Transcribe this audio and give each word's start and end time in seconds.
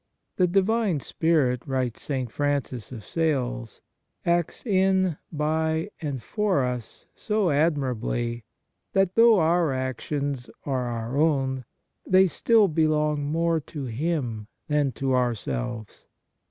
"The 0.37 0.47
Divine 0.47 0.99
Spirit," 0.99 1.61
writes 1.67 2.01
St. 2.01 2.31
Francis 2.31 2.91
of 2.91 3.05
Sales," 3.05 3.81
acts 4.25 4.65
in, 4.65 5.17
by, 5.31 5.91
and 6.01 6.23
for 6.23 6.63
us 6.65 7.05
so 7.13 7.51
admirably 7.51 8.43
that, 8.93 9.13
though 9.13 9.37
our 9.37 9.71
actions 9.71 10.49
are 10.65 10.87
our 10.87 11.17
own, 11.19 11.65
they 12.03 12.25
still 12.25 12.67
belong 12.67 13.25
more 13.25 13.59
to 13.59 13.85
Him 13.85 14.47
than 14.67 14.91
to 14.93 15.13
ourselves. 15.13 16.07